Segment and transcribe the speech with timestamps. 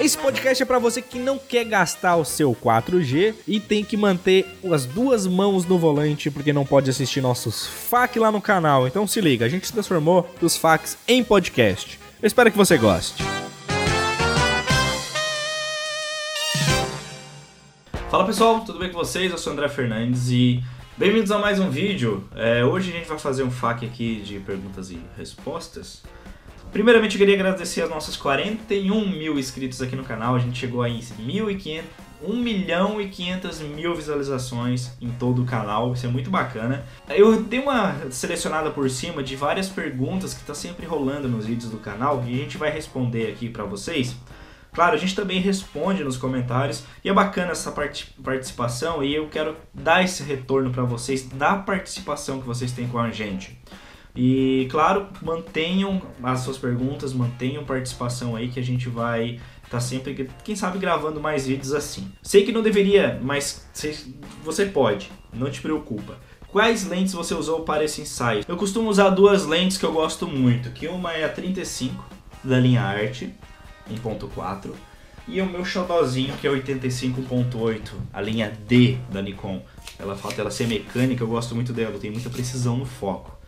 [0.00, 3.98] Esse podcast é para você que não quer gastar o seu 4G e tem que
[3.98, 8.86] manter as duas mãos no volante porque não pode assistir nossos FAQ lá no canal.
[8.86, 12.00] Então se liga, a gente transformou os FAQs em podcast.
[12.22, 13.22] Eu espero que você goste.
[18.10, 19.30] Fala pessoal, tudo bem com vocês?
[19.30, 20.64] Eu sou o André Fernandes e
[20.96, 22.26] bem-vindos a mais um vídeo.
[22.34, 26.02] É, hoje a gente vai fazer um FAQ aqui de perguntas e respostas.
[26.72, 30.36] Primeiramente, eu queria agradecer aos nossos 41 mil inscritos aqui no canal.
[30.36, 31.82] A gente chegou a 1.500,
[32.22, 35.92] 1 milhão e 500 mil visualizações em todo o canal.
[35.92, 36.84] Isso é muito bacana.
[37.08, 41.72] Eu dei uma selecionada por cima de várias perguntas que está sempre rolando nos vídeos
[41.72, 44.14] do canal e a gente vai responder aqui para vocês.
[44.72, 49.26] Claro, a gente também responde nos comentários e é bacana essa part participação e eu
[49.26, 53.58] quero dar esse retorno para vocês da participação que vocês têm com a gente.
[54.22, 59.80] E claro, mantenham as suas perguntas, mantenham participação aí que a gente vai estar tá
[59.80, 62.12] sempre, quem sabe, gravando mais vídeos assim.
[62.22, 63.66] Sei que não deveria, mas
[64.44, 66.18] você pode, não te preocupa.
[66.48, 68.44] Quais lentes você usou para esse ensaio?
[68.46, 72.04] Eu costumo usar duas lentes que eu gosto muito, que uma é a 35
[72.44, 74.70] da linha Art em ponto .4
[75.26, 77.80] e o meu xodózinho que é 85.8,
[78.12, 79.62] a linha D da Nikon.
[79.98, 83.39] Ela falta ela ser mecânica, eu gosto muito dela, tem muita precisão no foco.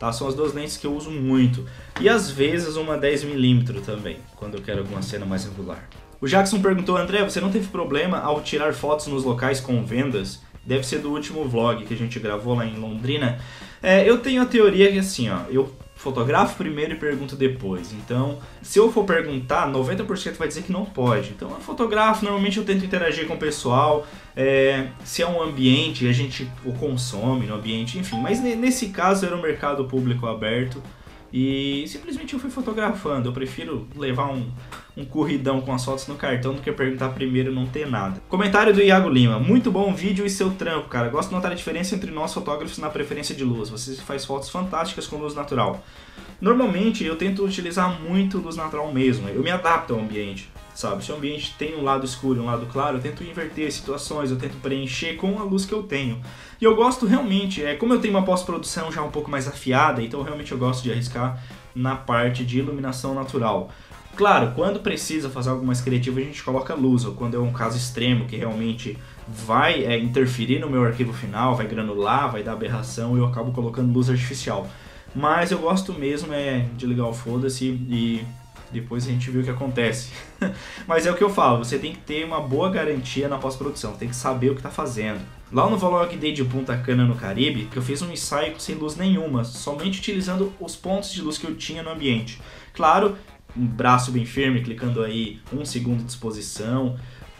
[0.00, 0.10] Tá?
[0.10, 1.66] São as duas lentes que eu uso muito.
[2.00, 5.86] E às vezes uma 10mm também, quando eu quero alguma cena mais regular.
[6.18, 10.40] O Jackson perguntou, André, você não teve problema ao tirar fotos nos locais com vendas?
[10.64, 13.38] Deve ser do último vlog que a gente gravou lá em Londrina.
[13.82, 15.70] É, eu tenho a teoria que assim, ó, eu
[16.00, 17.92] fotografo primeiro e pergunto depois.
[17.92, 21.30] Então, se eu for perguntar, 90% vai dizer que não pode.
[21.30, 26.08] Então, eu fotografo, normalmente eu tento interagir com o pessoal, é, se é um ambiente,
[26.08, 28.18] a gente o consome no ambiente, enfim.
[28.18, 30.82] Mas nesse caso era um mercado público aberto,
[31.32, 33.28] e simplesmente eu fui fotografando.
[33.28, 34.50] Eu prefiro levar um,
[34.96, 38.20] um corridão com as fotos no cartão do que perguntar primeiro e não ter nada.
[38.28, 39.38] Comentário do Iago Lima.
[39.38, 41.08] Muito bom vídeo e seu trampo, cara.
[41.08, 43.68] Gosto de notar a diferença entre nós fotógrafos na preferência de luz.
[43.70, 45.84] Você faz fotos fantásticas com luz natural.
[46.40, 49.28] Normalmente eu tento utilizar muito luz natural mesmo.
[49.28, 50.48] Eu me adapto ao ambiente
[50.80, 51.04] sabe?
[51.04, 54.30] Se o ambiente tem um lado escuro e um lado claro, eu tento inverter situações,
[54.30, 56.20] eu tento preencher com a luz que eu tenho.
[56.60, 60.02] E eu gosto realmente, é como eu tenho uma pós-produção já um pouco mais afiada,
[60.02, 61.42] então realmente eu gosto de arriscar
[61.74, 63.70] na parte de iluminação natural.
[64.16, 67.52] Claro, quando precisa fazer algo mais criativo, a gente coloca luz, ou quando é um
[67.52, 68.98] caso extremo que realmente
[69.28, 73.92] vai é, interferir no meu arquivo final, vai granular, vai dar aberração, eu acabo colocando
[73.92, 74.68] luz artificial.
[75.14, 78.24] Mas eu gosto mesmo é de ligar o foda-se e
[78.72, 80.10] depois a gente vê o que acontece.
[80.86, 83.94] Mas é o que eu falo, você tem que ter uma boa garantia na pós-produção,
[83.94, 85.20] tem que saber o que está fazendo.
[85.52, 88.96] Lá no Vlog Day de Punta Cana no Caribe, eu fiz um ensaio sem luz
[88.96, 92.40] nenhuma, somente utilizando os pontos de luz que eu tinha no ambiente.
[92.72, 93.16] Claro,
[93.56, 96.96] um braço bem firme, clicando aí um segundo de exposição,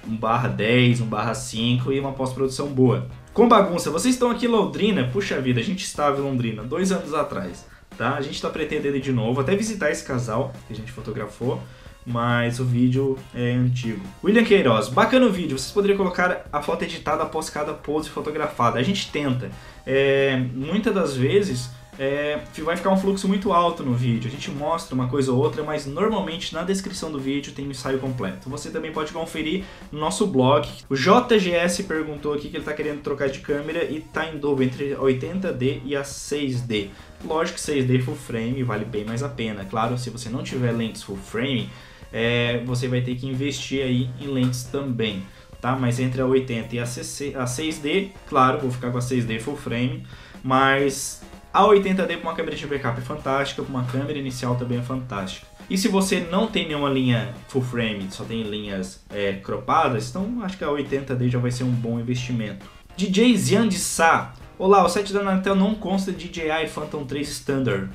[0.07, 3.09] um barra 10, um barra 5 e uma pós-produção boa.
[3.33, 5.09] Com bagunça, vocês estão aqui em Londrina?
[5.13, 7.65] Puxa vida, a gente estava em Londrina dois anos atrás
[8.01, 8.15] tá?
[8.15, 11.63] A gente está pretendendo de novo, até visitar esse casal que a gente fotografou,
[12.07, 14.01] mas o vídeo é antigo.
[14.25, 18.79] William Queiroz, bacana o vídeo, vocês poderiam colocar a foto editada após cada pose fotografada.
[18.79, 19.51] A gente tenta.
[19.87, 21.69] É, muitas das vezes
[22.03, 24.27] é, vai ficar um fluxo muito alto no vídeo.
[24.27, 27.69] A gente mostra uma coisa ou outra, mas normalmente na descrição do vídeo tem o
[27.69, 28.49] um ensaio completo.
[28.49, 30.67] Você também pode conferir no nosso blog.
[30.89, 34.73] O JGS perguntou aqui que ele está querendo trocar de câmera e está em dúvida
[34.73, 36.89] entre a 80D e a 6D.
[37.23, 39.67] Lógico que 6D full frame vale bem mais a pena.
[39.67, 41.69] Claro, se você não tiver lentes full frame,
[42.11, 45.23] é, você vai ter que investir aí em lentes também.
[45.61, 45.77] Tá?
[45.77, 49.39] Mas entre a 80 e a, CC, a 6D, claro, vou ficar com a 6D
[49.39, 50.07] full frame,
[50.43, 51.21] mas
[51.53, 54.83] a 80D para uma câmera de backup é fantástica, para uma câmera inicial também é
[54.83, 55.47] fantástica.
[55.69, 60.43] E se você não tem nenhuma linha full frame, só tem linhas é, cropadas, então
[60.43, 62.67] acho que a 80D já vai ser um bom investimento.
[62.97, 64.35] DJ Zian de Sá.
[64.59, 67.89] Olá, o site da Anatel não consta de DJI Phantom 3 Standard.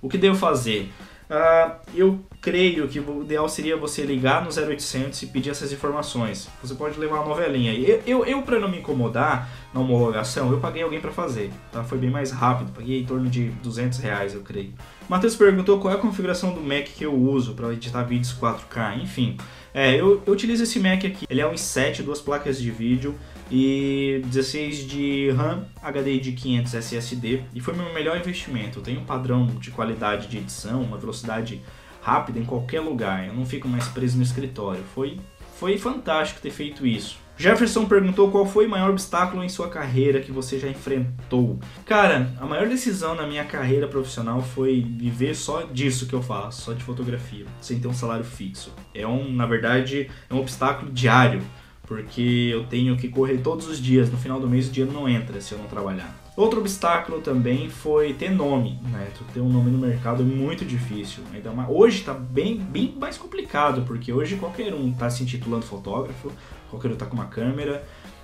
[0.00, 0.90] O que devo fazer?
[1.28, 6.48] Uh, eu creio que o ideal seria você ligar no 0800 e pedir essas informações.
[6.62, 7.74] Você pode levar uma novelinha.
[7.74, 11.50] Eu, eu, eu para não me incomodar na homologação, eu paguei alguém para fazer.
[11.72, 11.82] Tá?
[11.82, 14.72] Foi bem mais rápido, paguei em torno de 200 reais, eu creio.
[15.08, 19.02] Matheus perguntou qual é a configuração do Mac que eu uso para editar vídeos 4K.
[19.02, 19.36] Enfim,
[19.74, 21.26] é, eu, eu utilizo esse Mac aqui.
[21.28, 23.14] Ele é um i7, duas placas de vídeo
[23.50, 28.78] e 16 de RAM, HD de 500 SSD e foi meu melhor investimento.
[28.78, 31.60] Eu tenho um padrão de qualidade de edição, uma velocidade
[32.02, 33.26] rápida em qualquer lugar.
[33.26, 34.82] Eu não fico mais preso no escritório.
[34.94, 35.18] Foi
[35.58, 37.18] foi fantástico ter feito isso.
[37.38, 41.58] Jefferson perguntou qual foi o maior obstáculo em sua carreira que você já enfrentou.
[41.84, 46.62] Cara, a maior decisão na minha carreira profissional foi viver só disso que eu faço,
[46.62, 48.72] só de fotografia, sem ter um salário fixo.
[48.94, 51.42] É um, na verdade, é um obstáculo diário,
[51.86, 54.10] porque eu tenho que correr todos os dias.
[54.10, 56.14] No final do mês o dinheiro não entra se eu não trabalhar.
[56.36, 59.08] Outro obstáculo também foi ter nome, né?
[59.16, 61.22] Tu ter um nome no mercado é muito difícil.
[61.32, 65.64] Ainda mais, hoje está bem, bem mais complicado, porque hoje qualquer um está se intitulando
[65.64, 66.30] fotógrafo,
[66.68, 67.82] qualquer um está com uma câmera,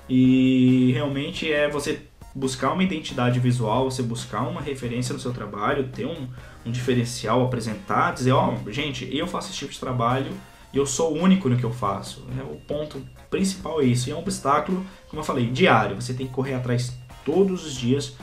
[0.08, 2.02] e realmente é você
[2.34, 6.28] buscar uma identidade visual, você buscar uma referência no seu trabalho, ter um,
[6.66, 10.32] um diferencial, apresentar, dizer, ó, oh, gente, eu faço esse tipo de trabalho
[10.72, 12.26] e eu sou único no que eu faço.
[12.38, 13.02] É, o ponto
[13.32, 14.08] principal é isso.
[14.08, 16.00] E é um obstáculo, como eu falei, diário.
[16.00, 16.92] Você tem que correr atrás
[17.24, 18.14] todos os dias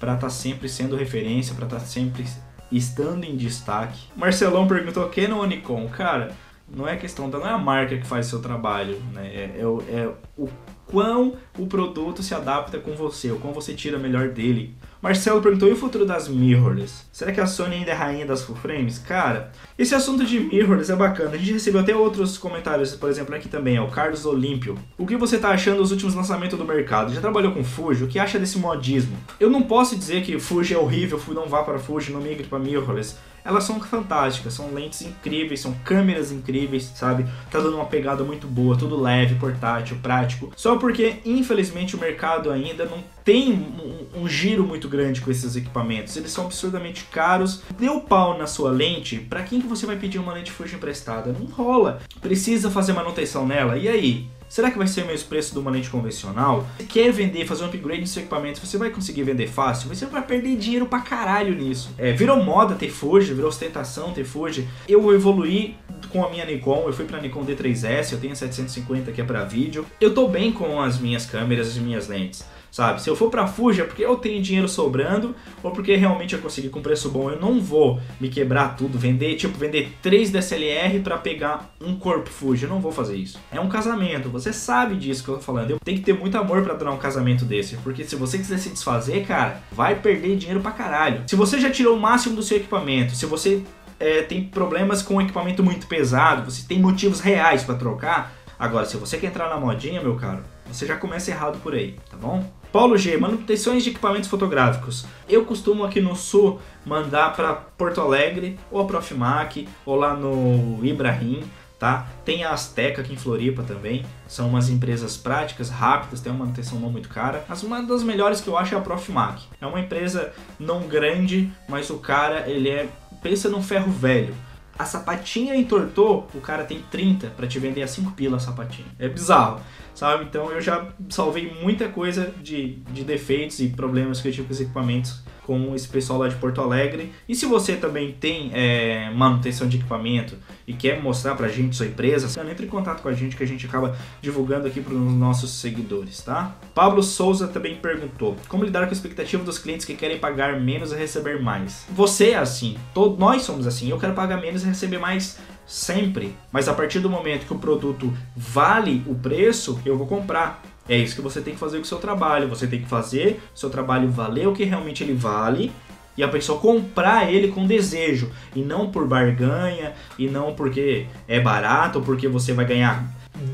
[0.00, 2.24] para estar tá sempre sendo referência, para estar tá sempre
[2.72, 4.08] estando em destaque.
[4.16, 5.86] Marcelão perguntou Canon ou Nikon?
[5.88, 6.34] Cara,
[6.68, 9.26] não é questão da não é a marca que faz seu trabalho, né?
[9.26, 10.48] É, é, é o
[10.86, 14.74] quão o produto se adapta com você, o quão você tira melhor dele.
[15.04, 17.04] Marcelo perguntou: e o futuro das mirrorless?
[17.12, 18.98] Será que a Sony ainda é rainha das full frames?
[18.98, 21.32] Cara, esse assunto de mirrorless é bacana.
[21.32, 24.78] A gente recebeu até outros comentários, por exemplo, aqui também, ó, o Carlos Olímpio.
[24.96, 27.12] O que você tá achando dos últimos lançamentos do mercado?
[27.12, 28.04] Já trabalhou com Fuji?
[28.04, 29.14] O que acha desse modismo?
[29.38, 32.58] Eu não posso dizer que Fuji é horrível, não vá para Fuji, não migre para
[32.58, 37.26] mirrorless elas são fantásticas, são lentes incríveis, são câmeras incríveis, sabe?
[37.50, 40.50] Tá dando uma pegada muito boa, tudo leve, portátil, prático.
[40.56, 45.56] Só porque, infelizmente, o mercado ainda não tem um, um giro muito grande com esses
[45.56, 46.16] equipamentos.
[46.16, 47.62] Eles são absurdamente caros.
[47.78, 51.32] Deu pau na sua lente, para quem que você vai pedir uma lente Fuji emprestada?
[51.32, 52.00] Não rola.
[52.20, 53.76] Precisa fazer manutenção nela.
[53.76, 54.28] E aí?
[54.48, 56.66] Será que vai ser o mesmo preço de uma lente convencional?
[56.78, 59.88] Se quer vender, fazer um upgrade no seu equipamento, você vai conseguir vender fácil?
[59.88, 61.90] Você vai perder dinheiro pra caralho nisso.
[61.98, 64.68] É, virou moda ter Fuji, virou ostentação ter Fuji.
[64.88, 65.76] Eu evoluí
[66.10, 69.44] com a minha Nikon, eu fui pra Nikon D3S, eu tenho 750 que é pra
[69.44, 69.84] vídeo.
[70.00, 72.44] Eu tô bem com as minhas câmeras, as minhas lentes
[72.74, 73.00] sabe?
[73.00, 75.32] Se eu for para Fuji é porque eu tenho dinheiro sobrando
[75.62, 77.30] ou porque realmente eu consegui com preço bom.
[77.30, 82.28] Eu não vou me quebrar tudo, vender, tipo, vender três DSLR para pegar um corpo
[82.28, 82.64] Fuji.
[82.64, 83.38] Eu não vou fazer isso.
[83.52, 85.70] É um casamento, você sabe disso que eu tô falando.
[85.70, 88.58] Eu tenho que ter muito amor para durar um casamento desse, porque se você quiser
[88.58, 91.22] se desfazer, cara, vai perder dinheiro pra caralho.
[91.28, 93.62] Se você já tirou o máximo do seu equipamento, se você
[94.00, 98.32] é, tem problemas com equipamento muito pesado, você tem motivos reais para trocar.
[98.58, 101.94] Agora, se você quer entrar na modinha, meu caro, você já começa errado por aí,
[102.10, 102.44] tá bom?
[102.74, 105.06] Paulo G, manutenções de equipamentos fotográficos.
[105.28, 110.84] Eu costumo aqui no sul mandar para Porto Alegre, ou a Profimac, ou lá no
[110.84, 111.44] Ibrahim,
[111.78, 112.08] tá?
[112.24, 114.04] Tem a Azteca aqui em Floripa também.
[114.26, 117.44] São umas empresas práticas, rápidas, tem uma manutenção não muito cara.
[117.48, 119.44] Mas uma das melhores que eu acho é a Profimac.
[119.60, 122.88] É uma empresa não grande, mas o cara, ele é
[123.22, 124.34] pensa num ferro velho.
[124.76, 128.88] A sapatinha entortou, o cara tem 30 para te vender a 5 pila a sapatinha.
[128.98, 129.60] É bizarro
[129.94, 130.24] sabe?
[130.24, 134.52] Então eu já salvei muita coisa de, de defeitos e problemas que eu tive com
[134.52, 137.12] os equipamentos com esse pessoal lá de Porto Alegre.
[137.28, 140.36] E se você também tem é, manutenção de equipamento
[140.66, 143.46] e quer mostrar pra gente sua empresa, entre em contato com a gente que a
[143.46, 146.56] gente acaba divulgando aqui para os nossos seguidores, tá?
[146.74, 150.92] Pablo Souza também perguntou: como lidar com a expectativa dos clientes que querem pagar menos
[150.92, 151.86] e receber mais?
[151.90, 152.76] Você é assim,
[153.18, 153.90] nós somos assim.
[153.90, 157.58] Eu quero pagar menos e receber mais sempre, mas a partir do momento que o
[157.58, 160.62] produto vale o preço, eu vou comprar.
[160.88, 162.48] É isso que você tem que fazer com o seu trabalho.
[162.48, 165.72] Você tem que fazer seu trabalho valer o que realmente ele vale
[166.16, 171.40] e a pessoa comprar ele com desejo e não por barganha e não porque é
[171.40, 173.04] barato ou porque você vai ganhar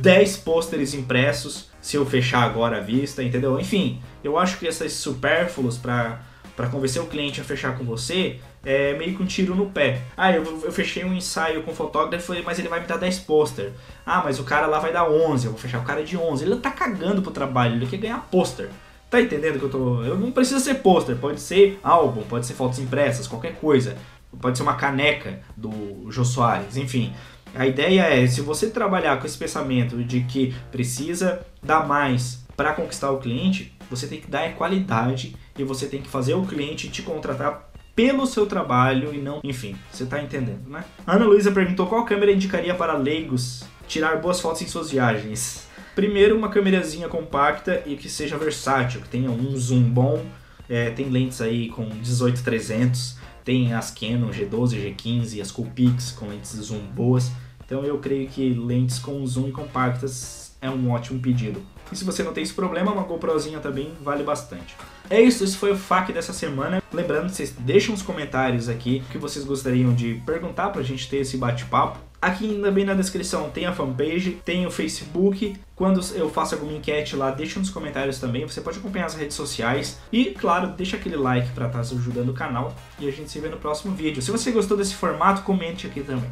[0.03, 3.59] 10 pôsteres impressos se eu fechar agora a vista, entendeu?
[3.59, 6.21] Enfim, eu acho que esses supérfluos para
[6.57, 10.03] para convencer o cliente a fechar com você, é meio que um tiro no pé.
[10.17, 13.21] Ah, eu, eu fechei um ensaio com o fotógrafo, mas ele vai me dar 10
[13.21, 13.73] pôster.
[14.05, 16.45] Ah, mas o cara lá vai dar 11, eu vou fechar o cara de 11.
[16.45, 18.69] Ele tá cagando pro trabalho, ele quer ganhar pôster.
[19.09, 20.05] Tá entendendo que eu tô.
[20.05, 23.97] Eu não precisa ser pôster, pode ser álbum, pode ser fotos impressas, qualquer coisa.
[24.41, 27.13] Pode ser uma caneca do Jô Soares, enfim.
[27.53, 32.73] A ideia é, se você trabalhar com esse pensamento de que precisa dar mais para
[32.73, 36.89] conquistar o cliente, você tem que dar qualidade e você tem que fazer o cliente
[36.89, 37.70] te contratar
[38.01, 40.83] pelo seu trabalho e não, enfim, você tá entendendo, né?
[41.07, 45.69] Ana Luísa perguntou qual câmera indicaria para leigos tirar boas fotos em suas viagens.
[45.95, 50.25] Primeiro, uma câmerazinha compacta e que seja versátil, que tenha um zoom bom.
[50.67, 56.53] É, tem lentes aí com 18-300, tem as Canon G12, G15, as Coolpix com lentes
[56.53, 57.31] zoom boas.
[57.67, 61.61] Então eu creio que lentes com zoom e compactas é um ótimo pedido.
[61.93, 64.77] E se você não tem esse problema, uma GoProzinha também vale bastante.
[65.09, 66.83] É isso, esse foi o FAQ dessa semana.
[66.93, 71.37] Lembrando, vocês deixam os comentários aqui que vocês gostariam de perguntar pra gente ter esse
[71.37, 71.99] bate-papo.
[72.23, 75.57] Aqui também na descrição tem a fanpage, tem o Facebook.
[75.75, 78.47] Quando eu faço alguma enquete lá, deixa nos comentários também.
[78.47, 79.99] Você pode acompanhar as redes sociais.
[80.13, 82.75] E, claro, deixa aquele like para estar tá ajudando o canal.
[82.99, 84.21] E a gente se vê no próximo vídeo.
[84.21, 86.31] Se você gostou desse formato, comente aqui também.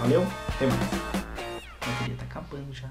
[0.00, 0.80] Valeu, até mais.
[1.82, 2.90] A bateria tá acabando já.